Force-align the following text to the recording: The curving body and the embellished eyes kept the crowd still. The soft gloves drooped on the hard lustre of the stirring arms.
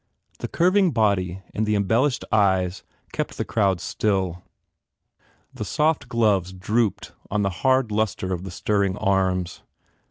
The 0.39 0.47
curving 0.47 0.89
body 0.93 1.43
and 1.53 1.67
the 1.67 1.75
embellished 1.75 2.25
eyes 2.31 2.83
kept 3.13 3.37
the 3.37 3.45
crowd 3.45 3.79
still. 3.79 4.41
The 5.53 5.63
soft 5.63 6.09
gloves 6.09 6.53
drooped 6.53 7.11
on 7.29 7.43
the 7.43 7.51
hard 7.61 7.91
lustre 7.91 8.33
of 8.33 8.43
the 8.43 8.49
stirring 8.49 8.97
arms. 8.97 9.61